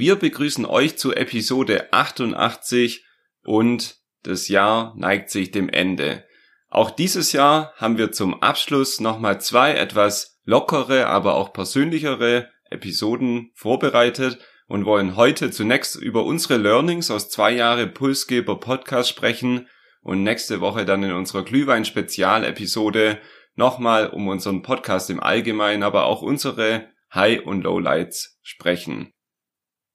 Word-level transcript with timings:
Wir 0.00 0.16
begrüßen 0.16 0.64
euch 0.64 0.96
zu 0.96 1.14
Episode 1.14 1.92
88 1.92 3.04
und 3.44 3.96
das 4.22 4.48
Jahr 4.48 4.94
neigt 4.96 5.28
sich 5.28 5.50
dem 5.50 5.68
Ende. 5.68 6.24
Auch 6.70 6.90
dieses 6.90 7.32
Jahr 7.32 7.74
haben 7.76 7.98
wir 7.98 8.10
zum 8.10 8.42
Abschluss 8.42 9.00
nochmal 9.00 9.42
zwei 9.42 9.74
etwas 9.74 10.40
lockere, 10.46 11.08
aber 11.08 11.34
auch 11.34 11.52
persönlichere 11.52 12.48
Episoden 12.70 13.50
vorbereitet 13.54 14.38
und 14.68 14.86
wollen 14.86 15.16
heute 15.16 15.50
zunächst 15.50 15.96
über 15.96 16.24
unsere 16.24 16.56
Learnings 16.56 17.10
aus 17.10 17.28
zwei 17.28 17.50
Jahre 17.50 17.86
Pulsgeber 17.86 18.58
Podcast 18.58 19.10
sprechen 19.10 19.68
und 20.00 20.22
nächste 20.22 20.62
Woche 20.62 20.86
dann 20.86 21.02
in 21.02 21.12
unserer 21.12 21.44
Glühwein-Spezial-Episode 21.44 23.18
nochmal 23.54 24.08
um 24.08 24.28
unseren 24.28 24.62
Podcast 24.62 25.10
im 25.10 25.22
Allgemeinen, 25.22 25.82
aber 25.82 26.04
auch 26.04 26.22
unsere 26.22 26.88
High- 27.14 27.44
und 27.44 27.64
Lowlights 27.64 28.38
sprechen. 28.40 29.12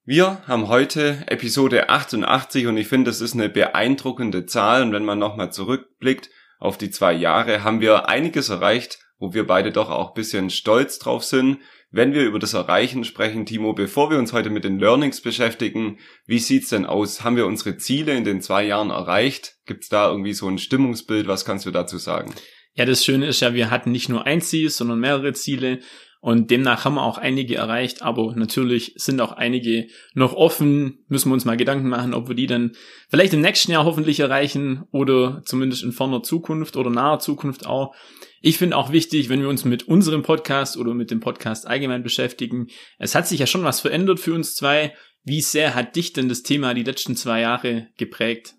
Wir 0.07 0.43
haben 0.45 0.67
heute 0.67 1.23
Episode 1.25 1.89
88 1.89 2.67
und 2.67 2.77
ich 2.77 2.87
finde, 2.87 3.09
das 3.09 3.21
ist 3.21 3.33
eine 3.33 3.49
beeindruckende 3.49 4.45
Zahl 4.45 4.83
und 4.83 4.93
wenn 4.93 5.03
man 5.03 5.17
nochmal 5.17 5.51
zurückblickt, 5.51 6.29
auf 6.59 6.77
die 6.77 6.91
zwei 6.91 7.11
Jahre 7.11 7.63
haben 7.63 7.81
wir 7.81 8.07
einiges 8.07 8.49
erreicht, 8.49 8.99
wo 9.17 9.33
wir 9.33 9.47
beide 9.47 9.71
doch 9.71 9.89
auch 9.89 10.13
bisschen 10.13 10.51
stolz 10.51 10.99
drauf 10.99 11.23
sind. 11.23 11.57
Wenn 11.89 12.13
wir 12.13 12.23
über 12.23 12.37
das 12.37 12.53
Erreichen 12.53 13.03
sprechen, 13.03 13.47
Timo, 13.47 13.73
bevor 13.73 14.11
wir 14.11 14.19
uns 14.19 14.31
heute 14.31 14.51
mit 14.51 14.63
den 14.63 14.77
Learnings 14.77 15.21
beschäftigen, 15.21 15.97
wie 16.27 16.37
sieht's 16.37 16.69
denn 16.69 16.85
aus? 16.85 17.23
Haben 17.23 17.35
wir 17.37 17.47
unsere 17.47 17.77
Ziele 17.77 18.15
in 18.15 18.25
den 18.25 18.41
zwei 18.41 18.63
Jahren 18.63 18.91
erreicht? 18.91 19.55
Gibt's 19.65 19.89
da 19.89 20.07
irgendwie 20.07 20.33
so 20.33 20.47
ein 20.47 20.59
Stimmungsbild? 20.59 21.27
Was 21.27 21.45
kannst 21.45 21.65
du 21.65 21.71
dazu 21.71 21.97
sagen? 21.97 22.31
Ja, 22.75 22.85
das 22.85 23.03
Schöne 23.03 23.25
ist 23.25 23.39
ja, 23.39 23.55
wir 23.55 23.71
hatten 23.71 23.91
nicht 23.91 24.09
nur 24.09 24.27
ein 24.27 24.41
Ziel, 24.41 24.69
sondern 24.69 24.99
mehrere 24.99 25.33
Ziele. 25.33 25.79
Und 26.25 26.49
demnach 26.49 26.85
haben 26.85 26.95
wir 26.95 27.03
auch 27.03 27.19
einige 27.19 27.53
erreicht, 27.53 28.01
aber 28.01 28.35
natürlich 28.35 28.93
sind 28.95 29.21
auch 29.21 29.33
einige 29.33 29.85
noch 30.15 30.33
offen. 30.33 31.05
Müssen 31.07 31.29
wir 31.29 31.35
uns 31.35 31.45
mal 31.45 31.55
Gedanken 31.55 31.87
machen, 31.87 32.15
ob 32.15 32.27
wir 32.27 32.33
die 32.33 32.47
dann 32.47 32.71
vielleicht 33.09 33.35
im 33.35 33.41
nächsten 33.41 33.71
Jahr 33.71 33.85
hoffentlich 33.85 34.21
erreichen 34.21 34.85
oder 34.89 35.43
zumindest 35.45 35.83
in 35.83 35.91
ferner 35.91 36.23
Zukunft 36.23 36.77
oder 36.77 36.89
naher 36.89 37.19
Zukunft 37.19 37.67
auch. 37.67 37.93
Ich 38.41 38.57
finde 38.57 38.75
auch 38.75 38.91
wichtig, 38.91 39.29
wenn 39.29 39.41
wir 39.41 39.49
uns 39.49 39.65
mit 39.65 39.87
unserem 39.87 40.23
Podcast 40.23 40.77
oder 40.77 40.95
mit 40.95 41.11
dem 41.11 41.19
Podcast 41.19 41.67
allgemein 41.67 42.01
beschäftigen. 42.01 42.69
Es 42.97 43.13
hat 43.13 43.27
sich 43.27 43.39
ja 43.39 43.45
schon 43.45 43.63
was 43.63 43.79
verändert 43.79 44.19
für 44.19 44.33
uns 44.33 44.55
zwei. 44.55 44.95
Wie 45.23 45.41
sehr 45.41 45.75
hat 45.75 45.95
dich 45.95 46.13
denn 46.13 46.27
das 46.27 46.41
Thema 46.41 46.73
die 46.73 46.81
letzten 46.81 47.15
zwei 47.15 47.41
Jahre 47.41 47.89
geprägt? 47.99 48.55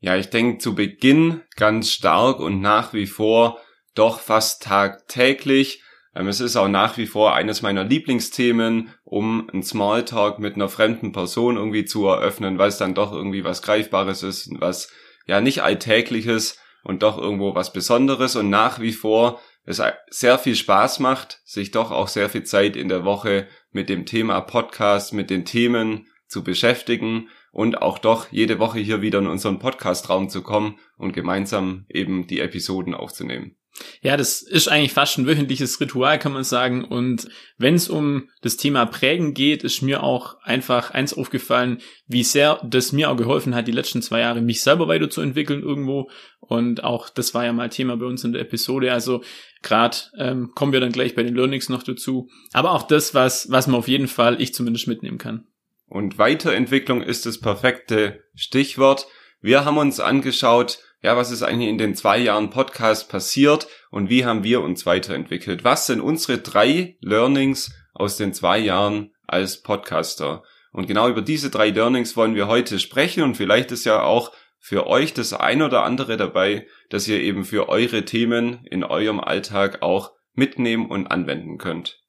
Ja, 0.00 0.16
ich 0.16 0.26
denke 0.26 0.58
zu 0.58 0.74
Beginn 0.74 1.42
ganz 1.54 1.92
stark 1.92 2.40
und 2.40 2.60
nach 2.60 2.94
wie 2.94 3.06
vor 3.06 3.60
doch 3.94 4.18
fast 4.18 4.64
tagtäglich 4.64 5.84
es 6.14 6.40
ist 6.40 6.56
auch 6.56 6.68
nach 6.68 6.98
wie 6.98 7.06
vor 7.06 7.34
eines 7.34 7.62
meiner 7.62 7.84
Lieblingsthemen, 7.84 8.90
um 9.04 9.48
einen 9.50 9.62
Smalltalk 9.62 10.38
mit 10.38 10.54
einer 10.54 10.68
fremden 10.68 11.12
Person 11.12 11.56
irgendwie 11.56 11.84
zu 11.84 12.06
eröffnen, 12.06 12.58
weil 12.58 12.68
es 12.68 12.78
dann 12.78 12.94
doch 12.94 13.12
irgendwie 13.12 13.44
was 13.44 13.62
Greifbares 13.62 14.22
ist, 14.22 14.50
was 14.58 14.92
ja 15.26 15.40
nicht 15.40 15.62
alltägliches 15.62 16.58
und 16.84 17.02
doch 17.02 17.16
irgendwo 17.18 17.54
was 17.54 17.72
Besonderes 17.72 18.36
und 18.36 18.50
nach 18.50 18.80
wie 18.80 18.92
vor 18.92 19.40
es 19.64 19.80
sehr 20.10 20.38
viel 20.38 20.56
Spaß 20.56 20.98
macht, 20.98 21.40
sich 21.44 21.70
doch 21.70 21.92
auch 21.92 22.08
sehr 22.08 22.28
viel 22.28 22.42
Zeit 22.42 22.76
in 22.76 22.88
der 22.88 23.04
Woche 23.04 23.46
mit 23.70 23.88
dem 23.88 24.06
Thema 24.06 24.40
Podcast, 24.40 25.14
mit 25.14 25.30
den 25.30 25.44
Themen 25.44 26.06
zu 26.26 26.42
beschäftigen 26.42 27.28
und 27.52 27.80
auch 27.80 27.98
doch 27.98 28.26
jede 28.32 28.58
Woche 28.58 28.80
hier 28.80 29.02
wieder 29.02 29.20
in 29.20 29.26
unseren 29.28 29.60
Podcastraum 29.60 30.28
zu 30.28 30.42
kommen 30.42 30.78
und 30.96 31.12
gemeinsam 31.12 31.86
eben 31.88 32.26
die 32.26 32.40
Episoden 32.40 32.94
aufzunehmen. 32.94 33.56
Ja, 34.02 34.16
das 34.16 34.42
ist 34.42 34.68
eigentlich 34.68 34.92
fast 34.92 35.18
ein 35.18 35.26
wöchentliches 35.26 35.80
Ritual, 35.80 36.18
kann 36.18 36.32
man 36.32 36.44
sagen. 36.44 36.84
Und 36.84 37.28
wenn 37.56 37.74
es 37.74 37.88
um 37.88 38.28
das 38.42 38.56
Thema 38.56 38.84
Prägen 38.86 39.34
geht, 39.34 39.64
ist 39.64 39.82
mir 39.82 40.02
auch 40.02 40.36
einfach 40.42 40.90
eins 40.90 41.14
aufgefallen, 41.14 41.78
wie 42.06 42.22
sehr 42.22 42.60
das 42.64 42.92
mir 42.92 43.10
auch 43.10 43.16
geholfen 43.16 43.54
hat, 43.54 43.68
die 43.68 43.72
letzten 43.72 44.02
zwei 44.02 44.20
Jahre 44.20 44.42
mich 44.42 44.62
selber 44.62 44.88
weiterzuentwickeln 44.88 45.62
irgendwo. 45.62 46.10
Und 46.40 46.84
auch 46.84 47.08
das 47.08 47.34
war 47.34 47.44
ja 47.44 47.52
mal 47.52 47.70
Thema 47.70 47.96
bei 47.96 48.06
uns 48.06 48.24
in 48.24 48.32
der 48.32 48.42
Episode. 48.42 48.92
Also 48.92 49.22
gerade 49.62 49.96
ähm, 50.18 50.50
kommen 50.54 50.72
wir 50.72 50.80
dann 50.80 50.92
gleich 50.92 51.14
bei 51.14 51.22
den 51.22 51.34
Learnings 51.34 51.68
noch 51.68 51.82
dazu. 51.82 52.28
Aber 52.52 52.72
auch 52.72 52.82
das, 52.82 53.14
was, 53.14 53.50
was 53.50 53.66
man 53.66 53.76
auf 53.76 53.88
jeden 53.88 54.08
Fall, 54.08 54.40
ich 54.40 54.52
zumindest 54.52 54.88
mitnehmen 54.88 55.18
kann. 55.18 55.46
Und 55.86 56.18
Weiterentwicklung 56.18 57.02
ist 57.02 57.26
das 57.26 57.38
perfekte 57.38 58.22
Stichwort. 58.34 59.06
Wir 59.42 59.64
haben 59.64 59.76
uns 59.76 60.00
angeschaut, 60.00 60.78
ja, 61.02 61.16
was 61.16 61.32
ist 61.32 61.42
eigentlich 61.42 61.68
in 61.68 61.78
den 61.78 61.96
zwei 61.96 62.18
Jahren 62.18 62.50
Podcast 62.50 63.08
passiert 63.08 63.66
und 63.90 64.08
wie 64.08 64.24
haben 64.24 64.44
wir 64.44 64.60
uns 64.60 64.86
weiterentwickelt? 64.86 65.64
Was 65.64 65.86
sind 65.86 66.00
unsere 66.00 66.38
drei 66.38 66.96
Learnings 67.00 67.74
aus 67.92 68.16
den 68.16 68.32
zwei 68.32 68.58
Jahren 68.58 69.12
als 69.26 69.62
Podcaster? 69.62 70.44
Und 70.72 70.86
genau 70.86 71.08
über 71.08 71.20
diese 71.20 71.50
drei 71.50 71.70
Learnings 71.70 72.16
wollen 72.16 72.36
wir 72.36 72.46
heute 72.46 72.78
sprechen 72.78 73.24
und 73.24 73.36
vielleicht 73.36 73.72
ist 73.72 73.84
ja 73.84 74.02
auch 74.02 74.32
für 74.60 74.86
euch 74.86 75.12
das 75.12 75.32
ein 75.32 75.60
oder 75.60 75.82
andere 75.82 76.16
dabei, 76.16 76.68
dass 76.88 77.08
ihr 77.08 77.20
eben 77.20 77.44
für 77.44 77.68
eure 77.68 78.04
Themen 78.04 78.64
in 78.70 78.84
eurem 78.84 79.18
Alltag 79.18 79.82
auch 79.82 80.12
mitnehmen 80.34 80.88
und 80.88 81.08
anwenden 81.08 81.58
könnt. 81.58 82.00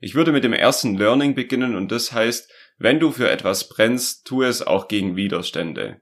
Ich 0.00 0.16
würde 0.16 0.32
mit 0.32 0.42
dem 0.42 0.52
ersten 0.52 0.98
Learning 0.98 1.36
beginnen 1.36 1.76
und 1.76 1.92
das 1.92 2.12
heißt, 2.12 2.50
wenn 2.78 2.98
du 2.98 3.12
für 3.12 3.30
etwas 3.30 3.68
brennst, 3.68 4.26
tu 4.26 4.42
es 4.42 4.66
auch 4.66 4.88
gegen 4.88 5.14
Widerstände. 5.14 6.00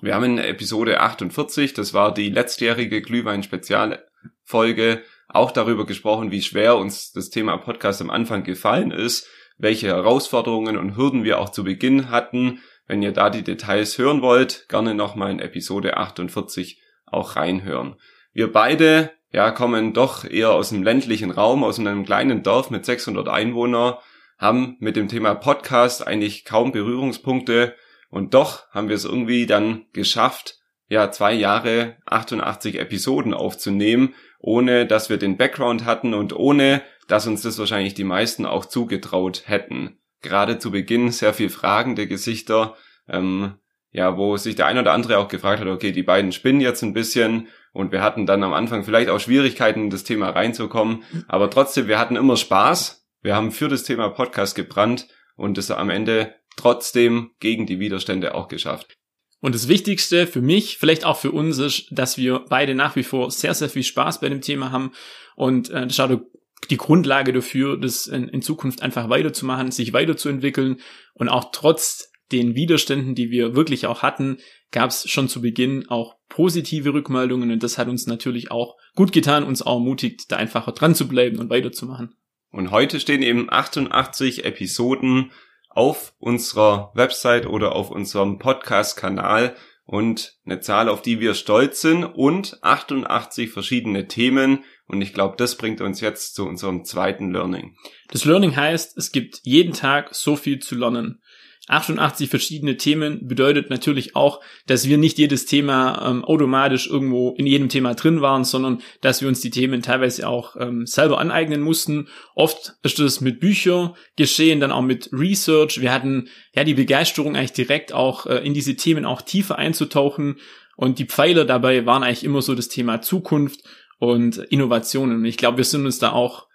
Wir 0.00 0.14
haben 0.14 0.24
in 0.24 0.38
Episode 0.38 1.00
48, 1.00 1.74
das 1.74 1.92
war 1.92 2.14
die 2.14 2.30
letztjährige 2.30 3.02
Glühwein-Spezialfolge, 3.02 5.02
auch 5.28 5.50
darüber 5.50 5.86
gesprochen, 5.86 6.30
wie 6.30 6.42
schwer 6.42 6.76
uns 6.76 7.12
das 7.12 7.30
Thema 7.30 7.56
Podcast 7.58 8.00
am 8.00 8.10
Anfang 8.10 8.42
gefallen 8.42 8.90
ist, 8.90 9.28
welche 9.58 9.88
Herausforderungen 9.88 10.76
und 10.76 10.96
Hürden 10.96 11.24
wir 11.24 11.38
auch 11.38 11.50
zu 11.50 11.62
Beginn 11.62 12.10
hatten. 12.10 12.60
Wenn 12.86 13.02
ihr 13.02 13.12
da 13.12 13.30
die 13.30 13.44
Details 13.44 13.96
hören 13.98 14.22
wollt, 14.22 14.68
gerne 14.68 14.94
nochmal 14.94 15.30
in 15.30 15.38
Episode 15.38 15.96
48 15.96 16.80
auch 17.06 17.36
reinhören. 17.36 17.96
Wir 18.32 18.50
beide, 18.50 19.10
ja, 19.30 19.50
kommen 19.50 19.92
doch 19.92 20.24
eher 20.24 20.52
aus 20.52 20.70
dem 20.70 20.82
ländlichen 20.82 21.30
Raum, 21.30 21.64
aus 21.64 21.78
einem 21.78 22.04
kleinen 22.04 22.42
Dorf 22.42 22.70
mit 22.70 22.84
600 22.84 23.28
Einwohnern, 23.28 23.94
haben 24.38 24.76
mit 24.80 24.96
dem 24.96 25.08
Thema 25.08 25.34
Podcast 25.34 26.06
eigentlich 26.06 26.44
kaum 26.44 26.72
Berührungspunkte 26.72 27.74
und 28.12 28.34
doch 28.34 28.68
haben 28.72 28.90
wir 28.90 28.94
es 28.94 29.06
irgendwie 29.06 29.46
dann 29.46 29.86
geschafft, 29.94 30.58
ja, 30.88 31.10
zwei 31.10 31.32
Jahre 31.32 31.96
88 32.04 32.78
Episoden 32.78 33.32
aufzunehmen, 33.32 34.14
ohne 34.38 34.86
dass 34.86 35.08
wir 35.08 35.16
den 35.16 35.38
Background 35.38 35.86
hatten 35.86 36.12
und 36.12 36.36
ohne, 36.36 36.82
dass 37.08 37.26
uns 37.26 37.40
das 37.40 37.58
wahrscheinlich 37.58 37.94
die 37.94 38.04
meisten 38.04 38.44
auch 38.44 38.66
zugetraut 38.66 39.44
hätten. 39.46 39.98
Gerade 40.20 40.58
zu 40.58 40.70
Beginn 40.70 41.10
sehr 41.10 41.32
viel 41.32 41.48
fragende 41.48 42.06
Gesichter, 42.06 42.76
ähm, 43.08 43.54
ja, 43.92 44.18
wo 44.18 44.36
sich 44.36 44.56
der 44.56 44.66
ein 44.66 44.78
oder 44.78 44.92
andere 44.92 45.16
auch 45.16 45.28
gefragt 45.28 45.60
hat, 45.60 45.68
okay, 45.68 45.90
die 45.90 46.02
beiden 46.02 46.32
spinnen 46.32 46.60
jetzt 46.60 46.82
ein 46.82 46.92
bisschen 46.92 47.48
und 47.72 47.92
wir 47.92 48.02
hatten 48.02 48.26
dann 48.26 48.42
am 48.42 48.52
Anfang 48.52 48.84
vielleicht 48.84 49.08
auch 49.08 49.20
Schwierigkeiten, 49.20 49.84
in 49.84 49.90
das 49.90 50.04
Thema 50.04 50.28
reinzukommen, 50.28 51.02
aber 51.28 51.48
trotzdem, 51.48 51.88
wir 51.88 51.98
hatten 51.98 52.16
immer 52.16 52.36
Spaß. 52.36 53.08
Wir 53.22 53.34
haben 53.34 53.52
für 53.52 53.68
das 53.68 53.84
Thema 53.84 54.10
Podcast 54.10 54.54
gebrannt 54.54 55.08
und 55.34 55.56
es 55.56 55.70
am 55.70 55.88
Ende 55.88 56.34
trotzdem 56.56 57.30
gegen 57.40 57.66
die 57.66 57.80
Widerstände 57.80 58.34
auch 58.34 58.48
geschafft. 58.48 58.96
Und 59.40 59.56
das 59.56 59.66
Wichtigste 59.66 60.28
für 60.28 60.40
mich, 60.40 60.78
vielleicht 60.78 61.04
auch 61.04 61.18
für 61.18 61.32
uns, 61.32 61.58
ist, 61.58 61.88
dass 61.90 62.16
wir 62.16 62.44
beide 62.48 62.74
nach 62.74 62.94
wie 62.94 63.02
vor 63.02 63.30
sehr, 63.30 63.54
sehr 63.54 63.68
viel 63.68 63.82
Spaß 63.82 64.20
bei 64.20 64.28
dem 64.28 64.40
Thema 64.40 64.70
haben. 64.70 64.92
Und 65.34 65.68
äh, 65.70 65.86
das 65.86 65.96
schaut 65.96 66.22
die 66.70 66.76
Grundlage 66.76 67.32
dafür, 67.32 67.76
das 67.76 68.06
in, 68.06 68.28
in 68.28 68.40
Zukunft 68.40 68.82
einfach 68.82 69.08
weiterzumachen, 69.08 69.72
sich 69.72 69.92
weiterzuentwickeln. 69.92 70.80
Und 71.14 71.28
auch 71.28 71.50
trotz 71.52 72.12
den 72.30 72.54
Widerständen, 72.54 73.16
die 73.16 73.30
wir 73.30 73.56
wirklich 73.56 73.86
auch 73.86 74.02
hatten, 74.02 74.38
gab 74.70 74.90
es 74.90 75.10
schon 75.10 75.28
zu 75.28 75.42
Beginn 75.42 75.88
auch 75.88 76.14
positive 76.28 76.94
Rückmeldungen. 76.94 77.50
Und 77.50 77.64
das 77.64 77.78
hat 77.78 77.88
uns 77.88 78.06
natürlich 78.06 78.52
auch 78.52 78.76
gut 78.94 79.12
getan, 79.12 79.42
uns 79.42 79.60
auch 79.60 79.78
ermutigt, 79.78 80.30
da 80.30 80.36
einfacher 80.36 80.72
dran 80.72 80.94
zu 80.94 81.08
bleiben 81.08 81.38
und 81.40 81.50
weiterzumachen. 81.50 82.14
Und 82.50 82.70
heute 82.70 83.00
stehen 83.00 83.22
eben 83.22 83.50
88 83.50 84.44
Episoden 84.44 85.32
auf 85.74 86.14
unserer 86.18 86.92
Website 86.94 87.46
oder 87.46 87.74
auf 87.74 87.90
unserem 87.90 88.38
Podcast-Kanal 88.38 89.56
und 89.84 90.38
eine 90.44 90.60
Zahl, 90.60 90.88
auf 90.88 91.02
die 91.02 91.20
wir 91.20 91.34
stolz 91.34 91.80
sind 91.80 92.04
und 92.04 92.58
88 92.62 93.50
verschiedene 93.50 94.06
Themen 94.06 94.64
Und 94.86 95.00
ich 95.00 95.14
glaube, 95.14 95.36
das 95.38 95.56
bringt 95.56 95.80
uns 95.80 96.00
jetzt 96.00 96.34
zu 96.34 96.46
unserem 96.46 96.84
zweiten 96.84 97.32
Learning. 97.32 97.76
Das 98.08 98.24
Learning 98.24 98.54
heißt, 98.54 98.96
es 98.98 99.10
gibt 99.10 99.40
jeden 99.42 99.72
Tag 99.72 100.14
so 100.14 100.36
viel 100.36 100.58
zu 100.58 100.74
lernen. 100.74 101.21
88 101.68 102.28
verschiedene 102.28 102.76
Themen 102.76 103.28
bedeutet 103.28 103.70
natürlich 103.70 104.16
auch, 104.16 104.40
dass 104.66 104.88
wir 104.88 104.98
nicht 104.98 105.18
jedes 105.18 105.46
Thema 105.46 106.10
ähm, 106.10 106.24
automatisch 106.24 106.88
irgendwo 106.88 107.34
in 107.38 107.46
jedem 107.46 107.68
Thema 107.68 107.94
drin 107.94 108.20
waren, 108.20 108.42
sondern 108.42 108.82
dass 109.00 109.20
wir 109.20 109.28
uns 109.28 109.40
die 109.40 109.50
Themen 109.50 109.80
teilweise 109.80 110.28
auch 110.28 110.56
ähm, 110.58 110.86
selber 110.86 111.18
aneignen 111.18 111.60
mussten. 111.60 112.08
Oft 112.34 112.74
ist 112.82 112.98
das 112.98 113.20
mit 113.20 113.38
Büchern 113.38 113.94
geschehen, 114.16 114.58
dann 114.58 114.72
auch 114.72 114.82
mit 114.82 115.10
Research. 115.12 115.80
Wir 115.80 115.92
hatten 115.92 116.28
ja 116.54 116.64
die 116.64 116.74
Begeisterung 116.74 117.36
eigentlich 117.36 117.52
direkt 117.52 117.92
auch 117.92 118.26
äh, 118.26 118.38
in 118.38 118.54
diese 118.54 118.74
Themen 118.74 119.04
auch 119.04 119.22
tiefer 119.22 119.56
einzutauchen. 119.56 120.40
Und 120.76 120.98
die 120.98 121.06
Pfeiler 121.06 121.44
dabei 121.44 121.86
waren 121.86 122.02
eigentlich 122.02 122.24
immer 122.24 122.42
so 122.42 122.56
das 122.56 122.68
Thema 122.68 123.02
Zukunft 123.02 123.60
und 123.98 124.38
Innovationen. 124.38 125.18
Und 125.18 125.24
ich 125.26 125.36
glaube, 125.36 125.58
wir 125.58 125.64
sind 125.64 125.86
uns 125.86 126.00
da 126.00 126.10
auch 126.10 126.48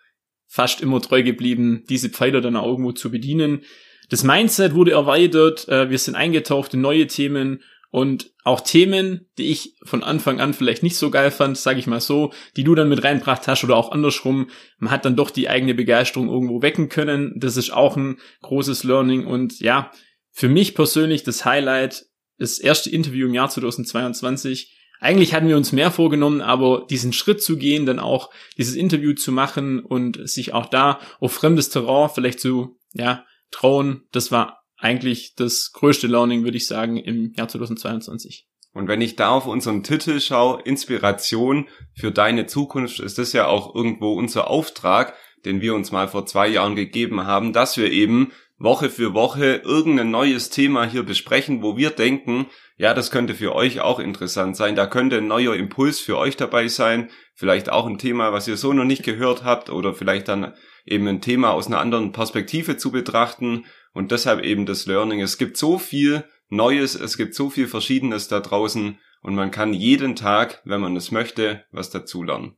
fast 0.47 0.81
immer 0.81 1.01
treu 1.01 1.23
geblieben, 1.23 1.85
diese 1.87 2.09
Pfeiler 2.09 2.41
dann 2.41 2.57
auch 2.57 2.65
irgendwo 2.65 2.91
zu 2.91 3.09
bedienen. 3.09 3.61
Das 4.09 4.23
Mindset 4.23 4.73
wurde 4.73 4.91
erweitert, 4.91 5.67
äh, 5.67 5.89
wir 5.89 5.97
sind 5.97 6.15
eingetaucht 6.15 6.73
in 6.73 6.81
neue 6.81 7.07
Themen 7.07 7.61
und 7.89 8.31
auch 8.43 8.61
Themen, 8.61 9.27
die 9.37 9.47
ich 9.47 9.75
von 9.83 10.03
Anfang 10.03 10.39
an 10.39 10.53
vielleicht 10.53 10.83
nicht 10.83 10.97
so 10.97 11.09
geil 11.09 11.31
fand, 11.31 11.57
sage 11.57 11.79
ich 11.79 11.87
mal 11.87 12.01
so, 12.01 12.33
die 12.55 12.63
du 12.63 12.75
dann 12.75 12.89
mit 12.89 13.03
reinbracht 13.03 13.47
hast 13.47 13.63
oder 13.63 13.75
auch 13.75 13.91
andersrum, 13.91 14.49
man 14.77 14.91
hat 14.91 15.05
dann 15.05 15.15
doch 15.15 15.31
die 15.31 15.49
eigene 15.49 15.73
Begeisterung 15.73 16.29
irgendwo 16.29 16.61
wecken 16.61 16.89
können. 16.89 17.33
Das 17.37 17.57
ist 17.57 17.71
auch 17.71 17.95
ein 17.97 18.17
großes 18.41 18.83
Learning 18.83 19.25
und 19.25 19.59
ja, 19.59 19.91
für 20.31 20.49
mich 20.49 20.75
persönlich 20.75 21.23
das 21.23 21.45
Highlight, 21.45 22.05
das 22.37 22.59
erste 22.59 22.89
Interview 22.89 23.27
im 23.27 23.33
Jahr 23.33 23.49
2022. 23.49 24.73
Eigentlich 24.99 25.33
hatten 25.33 25.47
wir 25.47 25.57
uns 25.57 25.71
mehr 25.71 25.91
vorgenommen, 25.91 26.41
aber 26.41 26.85
diesen 26.89 27.13
Schritt 27.13 27.41
zu 27.41 27.57
gehen, 27.57 27.85
dann 27.85 27.99
auch 27.99 28.31
dieses 28.57 28.75
Interview 28.75 29.13
zu 29.13 29.31
machen 29.31 29.79
und 29.79 30.27
sich 30.27 30.53
auch 30.53 30.65
da 30.65 30.99
auf 31.19 31.33
fremdes 31.33 31.69
Terrain 31.69 32.09
vielleicht 32.13 32.39
zu, 32.39 32.77
ja, 32.93 33.25
trauen. 33.51 34.03
Das 34.11 34.31
war 34.31 34.63
eigentlich 34.77 35.35
das 35.35 35.71
größte 35.73 36.07
Learning, 36.07 36.43
würde 36.43 36.57
ich 36.57 36.67
sagen, 36.67 36.97
im 36.97 37.33
Jahr 37.35 37.47
2022. 37.47 38.47
Und 38.73 38.87
wenn 38.87 39.01
ich 39.01 39.15
da 39.15 39.29
auf 39.29 39.47
unseren 39.47 39.81
Titel 39.81 40.19
schaue, 40.19 40.61
Inspiration 40.61 41.67
für 41.95 42.11
deine 42.11 42.45
Zukunft, 42.45 42.99
ist 42.99 43.17
das 43.17 43.33
ja 43.33 43.47
auch 43.47 43.73
irgendwo 43.73 44.13
unser 44.13 44.49
Auftrag, 44.49 45.15
den 45.45 45.61
wir 45.61 45.73
uns 45.73 45.91
mal 45.91 46.07
vor 46.07 46.25
zwei 46.27 46.47
Jahren 46.47 46.75
gegeben 46.75 47.25
haben, 47.25 47.53
dass 47.53 47.77
wir 47.77 47.91
eben 47.91 48.31
Woche 48.59 48.89
für 48.89 49.13
Woche 49.13 49.61
irgendein 49.63 50.11
neues 50.11 50.49
Thema 50.49 50.85
hier 50.85 51.03
besprechen, 51.03 51.61
wo 51.61 51.77
wir 51.77 51.91
denken, 51.91 52.47
ja, 52.77 52.93
das 52.93 53.11
könnte 53.11 53.35
für 53.35 53.55
euch 53.55 53.81
auch 53.81 53.99
interessant 53.99 54.55
sein. 54.55 54.75
Da 54.75 54.87
könnte 54.87 55.17
ein 55.17 55.27
neuer 55.27 55.55
Impuls 55.55 55.99
für 55.99 56.17
euch 56.17 56.37
dabei 56.37 56.67
sein. 56.67 57.09
Vielleicht 57.35 57.71
auch 57.71 57.85
ein 57.85 57.99
Thema, 57.99 58.33
was 58.33 58.47
ihr 58.47 58.57
so 58.57 58.73
noch 58.73 58.83
nicht 58.83 59.03
gehört 59.03 59.43
habt 59.43 59.69
oder 59.69 59.93
vielleicht 59.93 60.27
dann 60.27 60.53
eben 60.87 61.07
ein 61.07 61.21
Thema 61.21 61.51
aus 61.51 61.67
einer 61.67 61.79
anderen 61.79 62.11
Perspektive 62.11 62.77
zu 62.77 62.91
betrachten 62.91 63.65
und 63.93 64.11
deshalb 64.11 64.43
eben 64.43 64.65
das 64.65 64.85
Learning. 64.85 65.21
Es 65.21 65.37
gibt 65.37 65.57
so 65.57 65.77
viel 65.77 66.23
Neues, 66.49 66.95
es 66.95 67.17
gibt 67.17 67.35
so 67.35 67.49
viel 67.49 67.67
Verschiedenes 67.67 68.27
da 68.27 68.39
draußen 68.39 68.97
und 69.21 69.35
man 69.35 69.51
kann 69.51 69.73
jeden 69.73 70.15
Tag, 70.15 70.61
wenn 70.63 70.79
man 70.79 70.95
es 70.95 71.11
möchte, 71.11 71.65
was 71.71 71.89
dazulernen. 71.89 72.55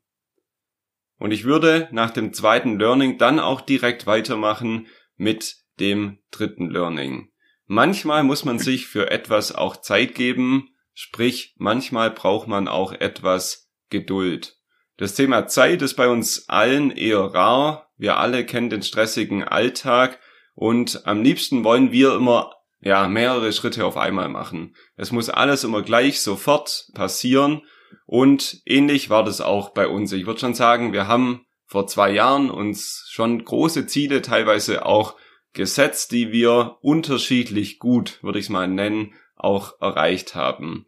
Und 1.17 1.31
ich 1.31 1.43
würde 1.43 1.89
nach 1.91 2.11
dem 2.11 2.33
zweiten 2.33 2.79
Learning 2.79 3.17
dann 3.17 3.39
auch 3.39 3.61
direkt 3.61 4.05
weitermachen 4.05 4.87
mit 5.17 5.57
dem 5.79 6.19
dritten 6.31 6.69
Learning. 6.69 7.31
Manchmal 7.65 8.23
muss 8.23 8.45
man 8.45 8.59
sich 8.59 8.87
für 8.87 9.11
etwas 9.11 9.53
auch 9.53 9.77
Zeit 9.77 10.15
geben, 10.15 10.69
sprich 10.93 11.55
manchmal 11.57 12.11
braucht 12.11 12.47
man 12.47 12.67
auch 12.67 12.93
etwas 12.93 13.71
Geduld. 13.89 14.58
Das 14.99 15.13
Thema 15.13 15.47
Zeit 15.47 15.81
ist 15.81 15.93
bei 15.93 16.09
uns 16.09 16.49
allen 16.49 16.91
eher 16.91 17.19
rar. 17.19 17.89
Wir 17.95 18.17
alle 18.17 18.45
kennen 18.45 18.69
den 18.69 18.81
stressigen 18.81 19.45
Alltag 19.45 20.19
und 20.55 21.07
am 21.07 21.23
liebsten 21.23 21.63
wollen 21.63 21.93
wir 21.93 22.15
immer 22.15 22.51
ja 22.81 23.07
mehrere 23.07 23.53
Schritte 23.53 23.85
auf 23.85 23.95
einmal 23.95 24.27
machen. 24.27 24.75
Es 24.97 25.13
muss 25.13 25.29
alles 25.29 25.63
immer 25.63 25.83
gleich 25.83 26.19
sofort 26.19 26.89
passieren 26.93 27.61
und 28.07 28.61
ähnlich 28.65 29.09
war 29.09 29.23
das 29.23 29.39
auch 29.39 29.69
bei 29.69 29.87
uns. 29.87 30.11
Ich 30.11 30.25
würde 30.25 30.41
schon 30.41 30.53
sagen, 30.53 30.91
wir 30.91 31.07
haben 31.07 31.45
vor 31.65 31.87
zwei 31.87 32.11
Jahren 32.11 32.51
uns 32.51 33.07
schon 33.09 33.45
große 33.45 33.87
Ziele 33.87 34.21
teilweise 34.21 34.85
auch 34.85 35.15
gesetzt, 35.53 36.11
die 36.11 36.33
wir 36.33 36.75
unterschiedlich 36.81 37.79
gut, 37.79 38.21
würde 38.21 38.39
ich 38.39 38.45
es 38.45 38.49
mal 38.49 38.67
nennen, 38.67 39.13
auch 39.37 39.79
erreicht 39.79 40.35
haben. 40.35 40.85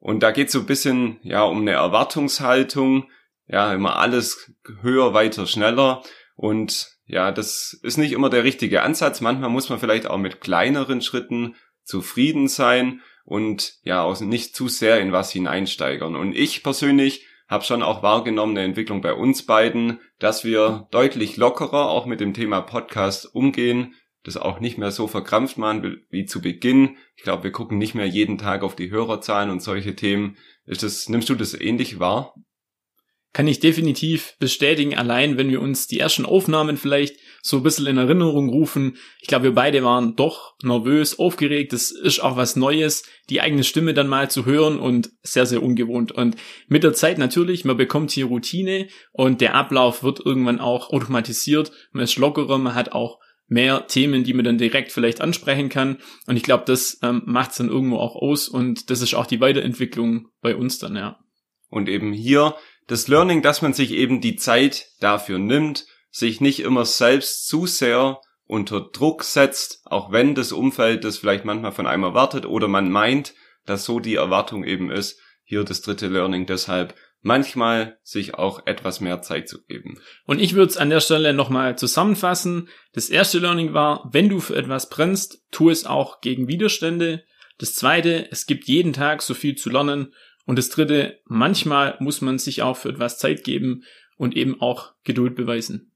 Und 0.00 0.24
da 0.24 0.32
geht 0.32 0.48
es 0.48 0.52
so 0.52 0.58
ein 0.58 0.66
bisschen 0.66 1.20
ja 1.22 1.44
um 1.44 1.60
eine 1.60 1.74
Erwartungshaltung, 1.74 3.06
ja, 3.52 3.72
immer 3.74 3.98
alles 3.98 4.50
höher, 4.80 5.12
weiter, 5.12 5.46
schneller. 5.46 6.02
Und 6.34 6.88
ja, 7.04 7.30
das 7.30 7.78
ist 7.82 7.98
nicht 7.98 8.12
immer 8.12 8.30
der 8.30 8.44
richtige 8.44 8.82
Ansatz. 8.82 9.20
Manchmal 9.20 9.50
muss 9.50 9.68
man 9.68 9.78
vielleicht 9.78 10.06
auch 10.06 10.16
mit 10.16 10.40
kleineren 10.40 11.02
Schritten 11.02 11.54
zufrieden 11.84 12.48
sein 12.48 13.02
und 13.24 13.74
ja, 13.82 14.02
auch 14.02 14.18
nicht 14.20 14.56
zu 14.56 14.68
sehr 14.68 15.00
in 15.00 15.12
was 15.12 15.30
hineinsteigern. 15.30 16.16
Und 16.16 16.34
ich 16.34 16.62
persönlich 16.62 17.26
habe 17.46 17.64
schon 17.64 17.82
auch 17.82 18.02
wahrgenommen, 18.02 18.56
eine 18.56 18.66
Entwicklung 18.66 19.02
bei 19.02 19.12
uns 19.12 19.44
beiden, 19.44 20.00
dass 20.18 20.44
wir 20.44 20.88
deutlich 20.90 21.36
lockerer 21.36 21.90
auch 21.90 22.06
mit 22.06 22.20
dem 22.20 22.32
Thema 22.32 22.62
Podcast 22.62 23.34
umgehen, 23.34 23.94
das 24.24 24.38
auch 24.38 24.60
nicht 24.60 24.78
mehr 24.78 24.92
so 24.92 25.08
verkrampft 25.08 25.58
machen 25.58 26.06
wie 26.08 26.24
zu 26.24 26.40
Beginn. 26.40 26.96
Ich 27.16 27.24
glaube, 27.24 27.42
wir 27.44 27.52
gucken 27.52 27.76
nicht 27.76 27.94
mehr 27.94 28.06
jeden 28.06 28.38
Tag 28.38 28.62
auf 28.62 28.76
die 28.76 28.90
Hörerzahlen 28.90 29.50
und 29.50 29.60
solche 29.60 29.94
Themen. 29.94 30.38
Ist 30.64 30.82
das, 30.82 31.10
nimmst 31.10 31.28
du 31.28 31.34
das 31.34 31.52
ähnlich 31.52 32.00
wahr? 32.00 32.34
Kann 33.32 33.48
ich 33.48 33.60
definitiv 33.60 34.36
bestätigen, 34.38 34.96
allein 34.96 35.38
wenn 35.38 35.48
wir 35.48 35.62
uns 35.62 35.86
die 35.86 35.98
ersten 35.98 36.26
Aufnahmen 36.26 36.76
vielleicht 36.76 37.16
so 37.40 37.56
ein 37.56 37.62
bisschen 37.62 37.86
in 37.86 37.96
Erinnerung 37.96 38.50
rufen. 38.50 38.96
Ich 39.20 39.28
glaube, 39.28 39.44
wir 39.44 39.54
beide 39.54 39.82
waren 39.82 40.16
doch 40.16 40.54
nervös, 40.62 41.18
aufgeregt. 41.18 41.72
Es 41.72 41.90
ist 41.90 42.20
auch 42.20 42.36
was 42.36 42.56
Neues, 42.56 43.04
die 43.30 43.40
eigene 43.40 43.64
Stimme 43.64 43.94
dann 43.94 44.06
mal 44.06 44.30
zu 44.30 44.44
hören 44.44 44.78
und 44.78 45.10
sehr, 45.22 45.46
sehr 45.46 45.62
ungewohnt. 45.62 46.12
Und 46.12 46.36
mit 46.68 46.84
der 46.84 46.92
Zeit 46.92 47.16
natürlich, 47.18 47.64
man 47.64 47.78
bekommt 47.78 48.10
hier 48.10 48.26
Routine 48.26 48.88
und 49.12 49.40
der 49.40 49.54
Ablauf 49.54 50.02
wird 50.02 50.20
irgendwann 50.24 50.60
auch 50.60 50.90
automatisiert. 50.90 51.72
Man 51.92 52.04
ist 52.04 52.16
lockerer, 52.16 52.58
man 52.58 52.74
hat 52.74 52.92
auch 52.92 53.18
mehr 53.48 53.86
Themen, 53.86 54.24
die 54.24 54.34
man 54.34 54.44
dann 54.44 54.58
direkt 54.58 54.92
vielleicht 54.92 55.20
ansprechen 55.20 55.68
kann. 55.68 55.98
Und 56.26 56.36
ich 56.36 56.42
glaube, 56.42 56.64
das 56.66 56.98
ähm, 57.02 57.22
macht 57.26 57.52
es 57.52 57.56
dann 57.56 57.68
irgendwo 57.68 57.96
auch 57.96 58.16
aus 58.16 58.48
und 58.48 58.90
das 58.90 59.00
ist 59.00 59.14
auch 59.14 59.26
die 59.26 59.40
Weiterentwicklung 59.40 60.28
bei 60.40 60.54
uns 60.54 60.78
dann, 60.78 60.96
ja. 60.96 61.18
Und 61.68 61.88
eben 61.88 62.12
hier 62.12 62.54
das 62.86 63.08
Learning, 63.08 63.42
dass 63.42 63.62
man 63.62 63.72
sich 63.72 63.92
eben 63.92 64.20
die 64.20 64.36
Zeit 64.36 64.88
dafür 65.00 65.38
nimmt, 65.38 65.86
sich 66.10 66.40
nicht 66.40 66.60
immer 66.60 66.84
selbst 66.84 67.48
zu 67.48 67.66
sehr 67.66 68.20
unter 68.46 68.80
Druck 68.80 69.24
setzt, 69.24 69.80
auch 69.86 70.12
wenn 70.12 70.34
das 70.34 70.52
Umfeld 70.52 71.04
das 71.04 71.18
vielleicht 71.18 71.44
manchmal 71.44 71.72
von 71.72 71.86
einem 71.86 72.02
erwartet 72.02 72.44
oder 72.44 72.68
man 72.68 72.90
meint, 72.90 73.34
dass 73.64 73.84
so 73.84 74.00
die 74.00 74.16
Erwartung 74.16 74.64
eben 74.64 74.90
ist. 74.90 75.18
Hier 75.44 75.64
das 75.64 75.80
dritte 75.80 76.08
Learning 76.08 76.46
deshalb 76.46 76.94
manchmal 77.22 77.98
sich 78.02 78.34
auch 78.34 78.66
etwas 78.66 79.00
mehr 79.00 79.22
Zeit 79.22 79.48
zu 79.48 79.64
geben. 79.64 80.00
Und 80.26 80.40
ich 80.40 80.54
würde 80.54 80.70
es 80.70 80.76
an 80.76 80.90
der 80.90 81.00
Stelle 81.00 81.32
nochmal 81.32 81.78
zusammenfassen. 81.78 82.68
Das 82.92 83.08
erste 83.08 83.38
Learning 83.38 83.72
war, 83.72 84.08
wenn 84.12 84.28
du 84.28 84.40
für 84.40 84.56
etwas 84.56 84.88
brennst, 84.88 85.44
tu 85.50 85.70
es 85.70 85.86
auch 85.86 86.20
gegen 86.20 86.48
Widerstände. 86.48 87.24
Das 87.58 87.74
zweite, 87.74 88.30
es 88.30 88.46
gibt 88.46 88.64
jeden 88.64 88.92
Tag 88.92 89.22
so 89.22 89.34
viel 89.34 89.54
zu 89.54 89.70
lernen 89.70 90.12
und 90.44 90.56
das 90.58 90.70
dritte, 90.70 91.20
manchmal 91.24 91.96
muss 92.00 92.20
man 92.20 92.38
sich 92.38 92.62
auch 92.62 92.76
für 92.76 92.88
etwas 92.88 93.18
Zeit 93.18 93.44
geben 93.44 93.84
und 94.16 94.36
eben 94.36 94.60
auch 94.60 94.92
Geduld 95.04 95.34
beweisen. 95.34 95.92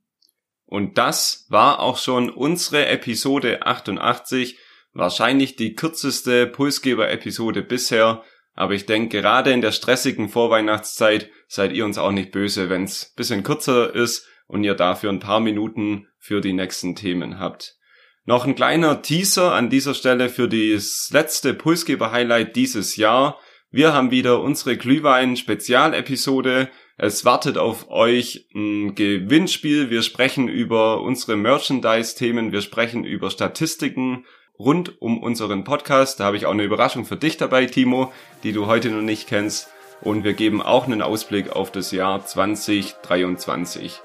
Und 0.64 0.98
das 0.98 1.46
war 1.48 1.80
auch 1.80 1.98
schon 1.98 2.28
unsere 2.28 2.86
Episode 2.86 3.64
88, 3.64 4.58
wahrscheinlich 4.92 5.56
die 5.56 5.74
kürzeste 5.74 6.46
Pulsgeber-Episode 6.46 7.62
bisher, 7.62 8.24
aber 8.54 8.74
ich 8.74 8.86
denke, 8.86 9.20
gerade 9.20 9.52
in 9.52 9.60
der 9.60 9.70
stressigen 9.70 10.28
Vorweihnachtszeit 10.28 11.30
seid 11.46 11.72
ihr 11.72 11.84
uns 11.84 11.98
auch 11.98 12.10
nicht 12.10 12.32
böse, 12.32 12.70
wenn 12.70 12.84
es 12.84 13.12
bisschen 13.14 13.42
kürzer 13.42 13.94
ist 13.94 14.26
und 14.46 14.64
ihr 14.64 14.74
dafür 14.74 15.10
ein 15.10 15.20
paar 15.20 15.40
Minuten 15.40 16.08
für 16.18 16.40
die 16.40 16.54
nächsten 16.54 16.96
Themen 16.96 17.38
habt. 17.38 17.76
Noch 18.24 18.44
ein 18.44 18.56
kleiner 18.56 19.02
Teaser 19.02 19.52
an 19.52 19.70
dieser 19.70 19.94
Stelle 19.94 20.30
für 20.30 20.48
das 20.48 21.10
letzte 21.12 21.54
Pulsgeber-Highlight 21.54 22.56
dieses 22.56 22.96
Jahr. 22.96 23.38
Wir 23.72 23.92
haben 23.92 24.12
wieder 24.12 24.40
unsere 24.40 24.76
Glühwein-Spezialepisode. 24.76 26.68
Es 26.98 27.24
wartet 27.24 27.58
auf 27.58 27.90
euch 27.90 28.46
ein 28.54 28.94
Gewinnspiel. 28.94 29.90
Wir 29.90 30.02
sprechen 30.02 30.46
über 30.46 31.02
unsere 31.02 31.36
Merchandise-Themen. 31.36 32.52
Wir 32.52 32.62
sprechen 32.62 33.04
über 33.04 33.28
Statistiken 33.28 34.24
rund 34.56 35.02
um 35.02 35.20
unseren 35.20 35.64
Podcast. 35.64 36.20
Da 36.20 36.24
habe 36.24 36.36
ich 36.36 36.46
auch 36.46 36.52
eine 36.52 36.62
Überraschung 36.62 37.04
für 37.04 37.16
dich 37.16 37.38
dabei, 37.38 37.66
Timo, 37.66 38.12
die 38.44 38.52
du 38.52 38.66
heute 38.66 38.88
noch 38.90 39.02
nicht 39.02 39.26
kennst. 39.26 39.68
Und 40.00 40.22
wir 40.22 40.34
geben 40.34 40.62
auch 40.62 40.84
einen 40.84 41.02
Ausblick 41.02 41.50
auf 41.50 41.72
das 41.72 41.90
Jahr 41.90 42.24
2023. 42.24 44.00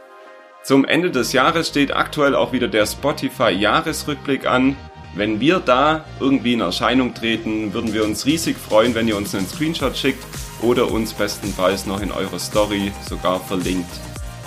Zum 0.64 0.86
Ende 0.86 1.12
des 1.12 1.34
Jahres 1.34 1.68
steht 1.68 1.96
aktuell 1.96 2.34
auch 2.34 2.52
wieder 2.52 2.68
der 2.68 2.88
Spotify 2.88 3.52
Jahresrückblick 3.52 4.48
an. 4.48 4.76
Wenn 5.14 5.42
wir 5.42 5.60
da 5.60 6.06
irgendwie 6.20 6.54
in 6.54 6.62
Erscheinung 6.62 7.14
treten, 7.14 7.74
würden 7.74 7.94
wir 7.94 8.06
uns 8.06 8.26
riesig 8.26 8.58
freuen, 8.58 8.96
wenn 8.96 9.10
ihr 9.10 9.18
uns 9.18 9.36
einen 9.36 9.48
Screenshot 9.48 9.98
schickt 9.98 10.24
oder 10.62 10.90
uns 10.90 11.14
bestenfalls 11.14 11.86
noch 11.86 12.02
in 12.02 12.12
eurer 12.12 12.40
Story 12.40 12.94
sogar 13.08 13.42
verlinkt. 13.42 13.90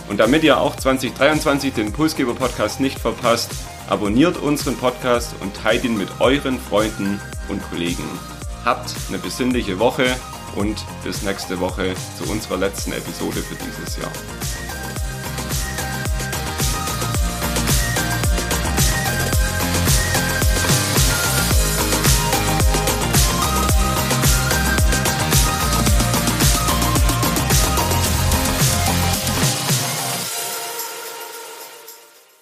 Und 0.09 0.21
damit 0.21 0.43
ihr 0.43 0.59
auch 0.59 0.75
2023 0.77 1.75
den 1.75 1.93
Pulsgeber 1.93 2.35
Podcast 2.35 2.81
nicht 2.81 2.99
verpasst, 2.99 3.51
abonniert 3.89 4.39
unseren 4.39 4.77
Podcast 4.77 5.35
und 5.41 5.55
teilt 5.55 5.85
ihn 5.85 5.99
mit 5.99 6.09
euren 6.21 6.59
Freunden 6.59 7.21
und 7.49 7.63
Kollegen. 7.71 8.05
Habt 8.65 8.95
eine 9.09 9.19
besinnliche 9.19 9.79
Woche 9.79 10.07
und 10.57 10.83
bis 11.05 11.23
nächste 11.23 11.61
Woche 11.61 11.95
zu 12.17 12.31
unserer 12.31 12.57
letzten 12.57 12.93
Episode 12.93 13.41
für 13.41 13.57
dieses 13.57 13.99
Jahr. 13.99 14.13